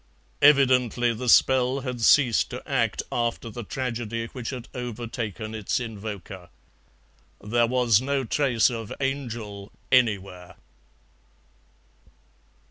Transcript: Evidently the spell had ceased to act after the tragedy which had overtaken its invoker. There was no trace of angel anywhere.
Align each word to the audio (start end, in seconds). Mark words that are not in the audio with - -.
Evidently 0.41 1.13
the 1.13 1.29
spell 1.29 1.81
had 1.81 2.01
ceased 2.01 2.49
to 2.49 2.67
act 2.67 3.03
after 3.11 3.51
the 3.51 3.61
tragedy 3.61 4.25
which 4.33 4.49
had 4.49 4.67
overtaken 4.73 5.53
its 5.53 5.79
invoker. 5.79 6.49
There 7.39 7.67
was 7.67 8.01
no 8.01 8.23
trace 8.23 8.71
of 8.71 8.91
angel 8.99 9.71
anywhere. 9.91 10.55